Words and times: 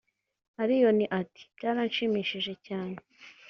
Allioni 0.61 1.05
ati 1.19 1.41
“Byaranshimishije 1.57 2.53
cyane 2.67 2.97